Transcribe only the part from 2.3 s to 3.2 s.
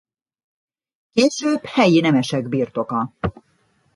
birtoka.